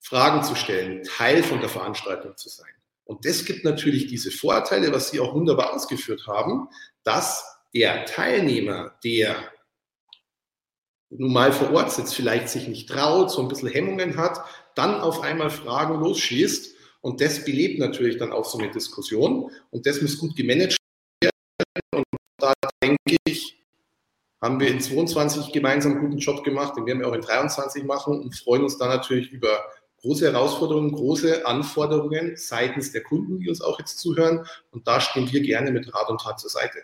Fragen 0.00 0.42
zu 0.42 0.54
stellen, 0.54 1.02
Teil 1.02 1.42
von 1.42 1.60
der 1.60 1.68
Veranstaltung 1.68 2.36
zu 2.36 2.48
sein. 2.48 2.70
Und 3.04 3.24
das 3.24 3.44
gibt 3.44 3.64
natürlich 3.64 4.06
diese 4.06 4.30
Vorteile, 4.30 4.92
was 4.92 5.10
Sie 5.10 5.20
auch 5.20 5.34
wunderbar 5.34 5.74
ausgeführt 5.74 6.26
haben, 6.26 6.68
dass 7.04 7.44
der 7.74 8.04
Teilnehmer, 8.06 8.98
der 9.04 9.36
nun 11.10 11.32
mal 11.32 11.52
vor 11.52 11.72
Ort 11.72 11.92
sitzt, 11.92 12.14
vielleicht 12.14 12.48
sich 12.48 12.68
nicht 12.68 12.88
traut, 12.88 13.30
so 13.30 13.40
ein 13.40 13.48
bisschen 13.48 13.68
Hemmungen 13.68 14.16
hat, 14.16 14.44
dann 14.74 15.00
auf 15.00 15.22
einmal 15.22 15.50
Fragen 15.50 16.00
losschießt. 16.00 16.74
Und 17.00 17.20
das 17.20 17.44
belebt 17.44 17.78
natürlich 17.78 18.18
dann 18.18 18.32
auch 18.32 18.44
so 18.44 18.58
eine 18.58 18.70
Diskussion. 18.70 19.50
Und 19.70 19.86
das 19.86 20.02
muss 20.02 20.18
gut 20.18 20.36
gemanagt. 20.36 20.77
Und 21.92 22.04
da 22.38 22.52
denke 22.82 23.16
ich, 23.24 23.64
haben 24.40 24.60
wir 24.60 24.68
in 24.68 24.80
22 24.80 25.52
gemeinsam 25.52 25.92
einen 25.92 26.00
guten 26.02 26.18
Job 26.18 26.44
gemacht, 26.44 26.76
den 26.76 26.86
werden 26.86 27.00
wir 27.00 27.08
auch 27.08 27.14
in 27.14 27.20
23 27.20 27.84
machen 27.84 28.20
und 28.20 28.36
freuen 28.36 28.62
uns 28.62 28.78
dann 28.78 28.88
natürlich 28.88 29.30
über 29.30 29.64
große 30.00 30.30
Herausforderungen, 30.30 30.92
große 30.92 31.46
Anforderungen 31.46 32.36
seitens 32.36 32.92
der 32.92 33.02
Kunden, 33.02 33.40
die 33.40 33.48
uns 33.48 33.60
auch 33.60 33.78
jetzt 33.78 33.98
zuhören. 33.98 34.46
Und 34.70 34.86
da 34.86 35.00
stehen 35.00 35.30
wir 35.32 35.40
gerne 35.40 35.72
mit 35.72 35.92
Rat 35.92 36.08
und 36.08 36.20
Tat 36.20 36.38
zur 36.38 36.50
Seite. 36.50 36.78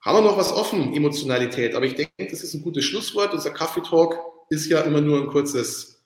Haben 0.00 0.18
wir 0.18 0.30
noch 0.30 0.38
was 0.38 0.52
offen, 0.52 0.94
Emotionalität? 0.94 1.74
Aber 1.74 1.84
ich 1.84 1.94
denke, 1.94 2.12
das 2.18 2.42
ist 2.42 2.54
ein 2.54 2.62
gutes 2.62 2.84
Schlusswort. 2.84 3.34
Unser 3.34 3.50
Kaffee 3.50 3.82
Talk 3.82 4.18
ist 4.48 4.66
ja 4.66 4.80
immer 4.80 5.00
nur 5.00 5.20
ein 5.20 5.28
kurzes 5.28 6.02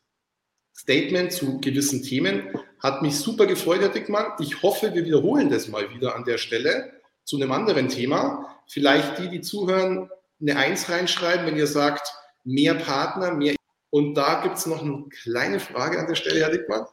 Statement 0.77 1.33
zu 1.33 1.61
gewissen 1.61 2.03
Themen. 2.03 2.49
Hat 2.85 3.01
mich 3.01 3.19
super 3.19 3.47
gefreut, 3.47 3.81
Herr 3.81 3.89
Dickmann. 3.89 4.33
Ich 4.41 4.63
hoffe, 4.63 4.93
wir 4.93 5.07
wiederholen 5.07 5.49
das 5.49 5.69
mal 5.69 5.89
wieder 5.89 6.15
an 6.15 6.25
der 6.25 6.37
Stelle 6.37 6.93
zu 7.25 7.37
einem 7.37 7.51
anderen 7.51 7.89
Thema. 7.89 8.61
Vielleicht 8.69 9.19
die, 9.19 9.31
die 9.31 9.41
zuhören, 9.41 10.11
eine 10.39 10.59
Eins 10.59 10.91
reinschreiben, 10.91 11.47
wenn 11.47 11.57
ihr 11.57 11.67
sagt, 11.67 12.07
mehr 12.45 12.75
Partner, 12.75 13.33
mehr. 13.33 13.55
Und 13.89 14.13
da 14.17 14.43
gibt 14.43 14.59
es 14.59 14.67
noch 14.67 14.83
eine 14.83 15.07
kleine 15.23 15.61
Frage 15.61 15.99
an 15.99 16.09
der 16.09 16.15
Stelle, 16.15 16.41
Herr 16.41 16.51
Dickmann. 16.51 16.85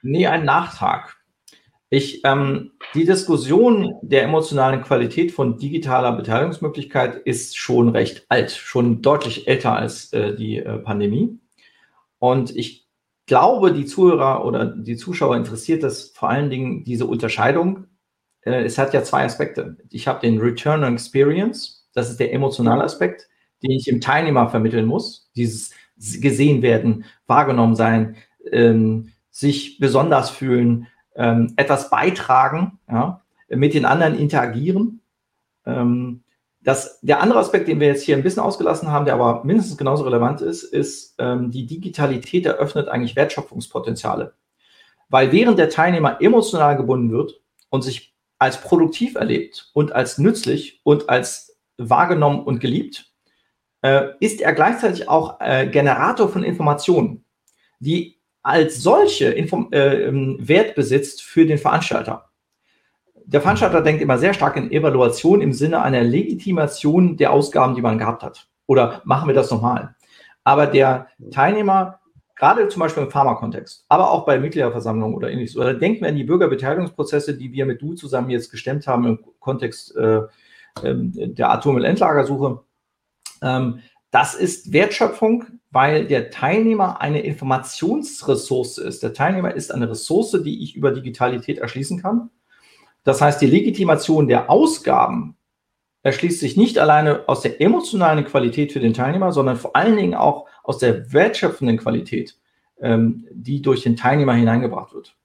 Nee, 0.00 0.26
ein 0.26 0.46
Nachtrag. 0.46 1.14
Ich, 1.90 2.24
ähm, 2.24 2.72
die 2.94 3.04
Diskussion 3.04 3.96
der 4.00 4.22
emotionalen 4.22 4.80
Qualität 4.80 5.32
von 5.32 5.58
digitaler 5.58 6.12
Beteiligungsmöglichkeit 6.12 7.16
ist 7.26 7.58
schon 7.58 7.90
recht 7.90 8.24
alt, 8.30 8.52
schon 8.52 9.02
deutlich 9.02 9.48
älter 9.48 9.76
als 9.76 10.14
äh, 10.14 10.34
die 10.34 10.56
äh, 10.56 10.78
Pandemie. 10.78 11.38
Und 12.18 12.56
ich 12.56 12.83
glaube, 13.26 13.72
die 13.72 13.86
Zuhörer 13.86 14.44
oder 14.44 14.66
die 14.66 14.96
Zuschauer 14.96 15.36
interessiert 15.36 15.82
das 15.82 16.10
vor 16.10 16.30
allen 16.30 16.50
Dingen 16.50 16.84
diese 16.84 17.06
Unterscheidung. 17.06 17.86
Äh, 18.42 18.64
es 18.64 18.78
hat 18.78 18.94
ja 18.94 19.02
zwei 19.02 19.24
Aspekte. 19.24 19.76
Ich 19.90 20.06
habe 20.08 20.20
den 20.20 20.38
Return 20.40 20.84
on 20.84 20.94
Experience, 20.94 21.88
das 21.94 22.10
ist 22.10 22.20
der 22.20 22.32
emotionale 22.32 22.84
Aspekt, 22.84 23.28
den 23.62 23.70
ich 23.70 23.84
dem 23.84 24.00
Teilnehmer 24.00 24.48
vermitteln 24.48 24.86
muss. 24.86 25.30
Dieses 25.36 25.72
gesehen 26.20 26.62
werden, 26.62 27.04
wahrgenommen 27.26 27.76
sein, 27.76 28.16
ähm, 28.50 29.12
sich 29.30 29.78
besonders 29.78 30.30
fühlen, 30.30 30.88
ähm, 31.16 31.54
etwas 31.56 31.88
beitragen, 31.88 32.78
ja, 32.90 33.22
mit 33.48 33.74
den 33.74 33.84
anderen 33.84 34.18
interagieren. 34.18 35.00
Ähm, 35.64 36.23
das, 36.64 36.98
der 37.02 37.20
andere 37.20 37.38
Aspekt, 37.38 37.68
den 37.68 37.78
wir 37.78 37.88
jetzt 37.88 38.02
hier 38.02 38.16
ein 38.16 38.22
bisschen 38.22 38.42
ausgelassen 38.42 38.90
haben, 38.90 39.04
der 39.04 39.14
aber 39.14 39.44
mindestens 39.44 39.76
genauso 39.76 40.04
relevant 40.04 40.40
ist, 40.40 40.62
ist, 40.62 41.14
ähm, 41.18 41.50
die 41.50 41.66
Digitalität 41.66 42.46
eröffnet 42.46 42.88
eigentlich 42.88 43.16
Wertschöpfungspotenziale. 43.16 44.32
Weil 45.10 45.30
während 45.30 45.58
der 45.58 45.68
Teilnehmer 45.68 46.20
emotional 46.22 46.76
gebunden 46.76 47.12
wird 47.12 47.40
und 47.68 47.82
sich 47.82 48.14
als 48.38 48.60
produktiv 48.60 49.14
erlebt 49.14 49.70
und 49.74 49.92
als 49.92 50.16
nützlich 50.16 50.80
und 50.84 51.10
als 51.10 51.58
wahrgenommen 51.76 52.42
und 52.42 52.60
geliebt, 52.60 53.12
äh, 53.82 54.08
ist 54.20 54.40
er 54.40 54.54
gleichzeitig 54.54 55.08
auch 55.08 55.40
äh, 55.40 55.66
Generator 55.66 56.30
von 56.30 56.42
Informationen, 56.42 57.26
die 57.78 58.18
als 58.42 58.82
solche 58.82 59.26
Inform 59.26 59.68
äh, 59.72 60.04
ähm, 60.04 60.38
Wert 60.40 60.74
besitzt 60.74 61.22
für 61.22 61.44
den 61.44 61.58
Veranstalter. 61.58 62.30
Der 63.26 63.40
Veranstalter 63.40 63.80
denkt 63.80 64.02
immer 64.02 64.18
sehr 64.18 64.34
stark 64.34 64.56
in 64.56 64.70
Evaluation 64.70 65.40
im 65.40 65.52
Sinne 65.52 65.82
einer 65.82 66.02
Legitimation 66.02 67.16
der 67.16 67.32
Ausgaben, 67.32 67.74
die 67.74 67.82
man 67.82 67.98
gehabt 67.98 68.22
hat. 68.22 68.48
Oder 68.66 69.02
machen 69.04 69.28
wir 69.28 69.34
das 69.34 69.50
nochmal? 69.50 69.94
Aber 70.44 70.66
der 70.66 71.08
Teilnehmer, 71.30 72.00
gerade 72.36 72.68
zum 72.68 72.80
Beispiel 72.80 73.02
im 73.02 73.10
Pharmakontext, 73.10 73.86
aber 73.88 74.10
auch 74.10 74.26
bei 74.26 74.38
Mitgliederversammlungen 74.38 75.16
oder 75.16 75.30
ähnliches, 75.30 75.56
oder 75.56 75.72
denken 75.72 76.02
wir 76.02 76.08
an 76.08 76.16
die 76.16 76.24
Bürgerbeteiligungsprozesse, 76.24 77.34
die 77.34 77.52
wir 77.52 77.64
mit 77.64 77.80
Du 77.80 77.94
zusammen 77.94 78.30
jetzt 78.30 78.50
gestemmt 78.50 78.86
haben 78.86 79.06
im 79.06 79.18
Kontext 79.40 79.96
äh, 79.96 80.18
äh, 80.82 80.94
der 80.94 81.50
Atommüllendlagersuche. 81.50 82.60
Ähm, 83.42 83.80
das 84.10 84.34
ist 84.34 84.72
Wertschöpfung, 84.72 85.44
weil 85.70 86.06
der 86.06 86.30
Teilnehmer 86.30 87.00
eine 87.00 87.22
Informationsressource 87.22 88.78
ist. 88.78 89.02
Der 89.02 89.12
Teilnehmer 89.12 89.54
ist 89.54 89.72
eine 89.72 89.90
Ressource, 89.90 90.40
die 90.44 90.62
ich 90.62 90.76
über 90.76 90.92
Digitalität 90.92 91.58
erschließen 91.58 92.00
kann. 92.00 92.30
Das 93.04 93.20
heißt, 93.20 93.40
die 93.40 93.46
Legitimation 93.46 94.26
der 94.26 94.50
Ausgaben 94.50 95.36
erschließt 96.02 96.40
sich 96.40 96.56
nicht 96.56 96.78
alleine 96.78 97.28
aus 97.28 97.42
der 97.42 97.60
emotionalen 97.60 98.24
Qualität 98.24 98.72
für 98.72 98.80
den 98.80 98.94
Teilnehmer, 98.94 99.32
sondern 99.32 99.56
vor 99.56 99.76
allen 99.76 99.96
Dingen 99.96 100.14
auch 100.14 100.46
aus 100.62 100.78
der 100.78 101.12
wertschöpfenden 101.12 101.78
Qualität, 101.78 102.36
ähm, 102.80 103.26
die 103.30 103.62
durch 103.62 103.82
den 103.82 103.96
Teilnehmer 103.96 104.34
hineingebracht 104.34 104.92
wird. 104.94 105.16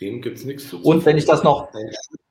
Dem 0.00 0.20
gibt 0.20 0.38
es 0.38 0.44
nichts 0.44 0.68
zu. 0.68 0.82
Und 0.82 1.04
wenn 1.06 1.16
ich 1.16 1.24
das 1.24 1.44
noch, 1.44 1.68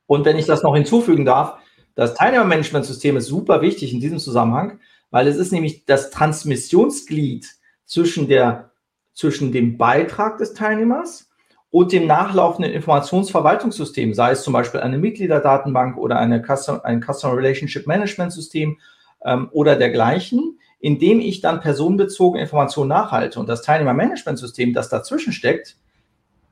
und 0.08 0.26
wenn 0.26 0.38
ich 0.38 0.46
das 0.46 0.62
noch 0.62 0.76
hinzufügen 0.76 1.24
darf, 1.24 1.58
das 1.96 2.14
Teilnehmermanagementsystem 2.16 3.16
ist 3.18 3.28
super 3.28 3.62
wichtig 3.62 3.94
in 3.94 4.02
diesem 4.02 4.20
Zusammenhang, 4.20 4.80
weil 5.10 5.28
es 5.28 5.38
ist 5.38 5.52
nämlich 5.52 5.86
das 5.86 6.12
Transmissionsglied 6.12 7.48
zwischen, 7.86 8.28
der, 8.28 8.72
zwischen 9.14 9.52
dem 9.54 9.78
Beitrag 9.78 10.38
des 10.38 10.54
Teilnehmers 10.54 11.31
und 11.72 11.94
dem 11.94 12.06
nachlaufenden 12.06 12.74
Informationsverwaltungssystem, 12.74 14.14
sei 14.14 14.32
es 14.32 14.44
zum 14.44 14.54
Beispiel 14.54 14.82
eine 14.82 14.98
Mitgliederdatenbank 14.98 15.98
oder 15.98 16.20
eine 16.20 16.44
Custom, 16.44 16.82
ein 16.84 17.02
Customer 17.02 17.36
Relationship 17.36 17.88
Management 17.88 18.34
System 18.34 18.78
ähm, 19.24 19.50
oder 19.52 19.78
dergleichen, 19.78 20.60
in 20.80 21.00
dem 21.00 21.22
ich 21.22 21.40
dann 21.40 21.62
personenbezogene 21.62 22.44
Informationen 22.44 22.90
nachhalte. 22.90 23.40
Und 23.40 23.48
das 23.48 23.62
Teilnehmermanagementsystem, 23.62 24.74
das 24.74 24.90
dazwischen 24.90 25.32
steckt, 25.32 25.78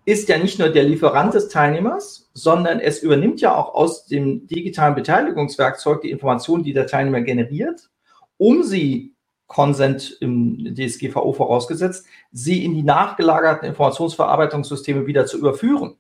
ist 0.06 0.30
ja 0.30 0.38
nicht 0.38 0.58
nur 0.58 0.70
der 0.70 0.86
Lieferant 0.86 1.34
des 1.34 1.50
Teilnehmers, 1.50 2.30
sondern 2.34 2.80
es 2.80 3.04
übernimmt 3.04 3.42
ja 3.42 3.54
auch 3.54 3.76
aus 3.76 4.06
dem 4.06 4.48
digitalen 4.48 4.96
Beteiligungswerkzeug 4.96 6.02
die 6.02 6.12
Informationen, 6.12 6.64
die 6.64 6.74
der 6.74 6.88
Teilnehmer 6.88 7.22
generiert, 7.22 7.90
um 8.38 8.64
sie 8.64 9.14
Consent 9.50 10.16
im 10.22 10.74
DSGVO 10.74 11.34
vorausgesetzt, 11.34 12.06
sie 12.32 12.64
in 12.64 12.74
die 12.74 12.84
nachgelagerten 12.84 13.68
Informationsverarbeitungssysteme 13.68 15.06
wieder 15.06 15.26
zu 15.26 15.38
überführen. 15.38 15.98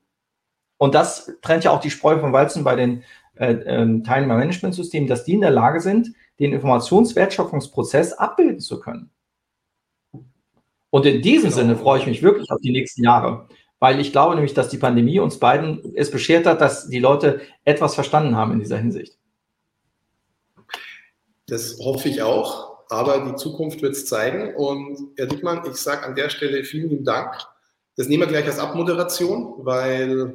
Und 0.77 0.95
das 0.95 1.35
trennt 1.41 1.65
ja 1.65 1.71
auch 1.71 1.81
die 1.81 1.89
Spreu 1.89 2.17
vom 2.19 2.31
Weizen 2.31 2.63
bei 2.63 2.77
den 2.77 3.03
äh, 3.35 3.51
äh, 3.51 4.01
Teilnehmermanagementsystemen, 4.03 5.09
dass 5.09 5.25
die 5.25 5.33
in 5.33 5.41
der 5.41 5.51
Lage 5.51 5.81
sind, 5.81 6.13
den 6.39 6.53
Informationswertschöpfungsprozess 6.53 8.13
abbilden 8.13 8.61
zu 8.61 8.79
können. 8.79 9.09
Und 10.89 11.05
in 11.05 11.21
diesem 11.21 11.49
genau. 11.49 11.61
Sinne 11.61 11.75
freue 11.75 11.99
ich 11.99 12.07
mich 12.07 12.23
wirklich 12.23 12.49
auf 12.49 12.61
die 12.61 12.71
nächsten 12.71 13.03
Jahre 13.03 13.49
weil 13.79 13.99
ich 13.99 14.11
glaube 14.11 14.35
nämlich, 14.35 14.53
dass 14.53 14.69
die 14.69 14.77
Pandemie 14.77 15.19
uns 15.19 15.39
beiden 15.39 15.95
es 15.95 16.11
beschert 16.11 16.45
hat, 16.45 16.61
dass 16.61 16.87
die 16.89 16.99
Leute 16.99 17.41
etwas 17.63 17.95
verstanden 17.95 18.35
haben 18.35 18.51
in 18.51 18.59
dieser 18.59 18.77
Hinsicht. 18.77 19.17
Das 21.47 21.79
hoffe 21.79 22.09
ich 22.09 22.21
auch, 22.21 22.68
aber 22.89 23.19
die 23.19 23.35
Zukunft 23.35 23.81
wird 23.81 23.93
es 23.93 24.05
zeigen. 24.07 24.55
Und 24.55 25.13
Herr 25.15 25.27
Dickmann, 25.27 25.61
ich 25.69 25.77
sage 25.77 26.05
an 26.05 26.15
der 26.15 26.29
Stelle 26.29 26.63
vielen 26.63 26.89
lieben 26.89 27.05
Dank. 27.05 27.33
Das 27.95 28.07
nehmen 28.07 28.21
wir 28.21 28.27
gleich 28.27 28.45
als 28.45 28.59
Abmoderation, 28.59 29.53
weil 29.59 30.33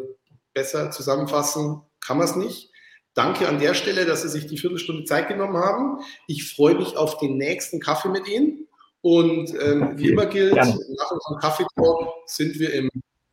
besser 0.55 0.91
zusammenfassen 0.91 1.83
kann 2.05 2.19
man 2.19 2.27
es 2.27 2.37
nicht. 2.37 2.71
Danke 3.15 3.49
an 3.49 3.59
der 3.59 3.75
Stelle, 3.75 4.07
dass 4.07 4.23
Sie 4.23 4.29
sich 4.29 4.47
die 4.47 4.59
Viertelstunde 4.59 5.05
Zeit 5.05 5.29
genommen 5.29 5.57
haben. 5.57 5.99
Ich 6.27 6.53
freue 6.55 6.75
mich 6.77 6.97
auf 6.97 7.19
den 7.19 7.37
nächsten 7.37 7.81
Kaffee 7.81 8.09
mit 8.09 8.29
Ihnen. 8.29 8.69
Und 9.01 9.53
ähm, 9.61 9.99
wie 9.99 10.11
immer 10.11 10.27
gilt, 10.27 10.55
Gerne. 10.55 10.71
nach 10.71 11.11
unserem 11.11 11.39
Kaffeetalk 11.41 12.09
sind 12.27 12.59
wir 12.59 12.73
im 12.73 12.89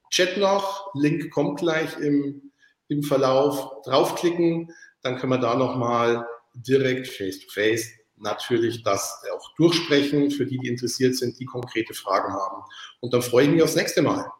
Chat 0.09 0.37
noch, 0.37 0.93
Link 0.93 1.31
kommt 1.31 1.59
gleich 1.59 1.97
im, 1.97 2.51
im 2.89 3.03
Verlauf, 3.03 3.81
draufklicken, 3.85 4.71
dann 5.01 5.17
können 5.17 5.31
wir 5.31 5.37
da 5.37 5.55
nochmal 5.55 6.27
direkt 6.53 7.07
face-to-face 7.07 7.85
-face 7.85 8.00
natürlich 8.21 8.83
das 8.83 9.23
auch 9.35 9.53
durchsprechen, 9.55 10.31
für 10.31 10.45
die, 10.45 10.57
die 10.57 10.67
interessiert 10.67 11.15
sind, 11.15 11.39
die 11.39 11.45
konkrete 11.45 11.93
Fragen 11.93 12.33
haben. 12.33 12.63
Und 12.99 13.13
dann 13.13 13.21
freue 13.21 13.45
ich 13.45 13.51
mich 13.51 13.63
aufs 13.63 13.75
nächste 13.75 14.01
Mal. 14.01 14.31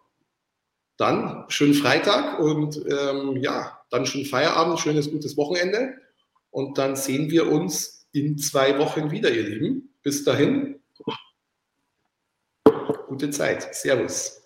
Dann 0.98 1.46
schönen 1.48 1.74
Freitag 1.74 2.40
und 2.40 2.78
ähm, 2.88 3.38
ja, 3.38 3.80
dann 3.90 4.06
schönen 4.06 4.26
Feierabend, 4.26 4.80
schönes, 4.80 5.10
gutes 5.10 5.36
Wochenende. 5.38 5.96
Und 6.52 6.78
dann 6.78 6.96
sehen 6.96 7.32
wir 7.32 7.52
uns 7.52 8.08
in 8.12 8.38
zwei 8.38 8.78
Wochen 8.78 9.10
wieder, 9.10 9.32
ihr 9.32 9.44
Lieben. 9.44 9.96
Bis 10.04 10.24
dahin, 10.24 10.80
gute 13.08 13.30
Zeit. 13.30 13.74
Servus. 13.74 14.42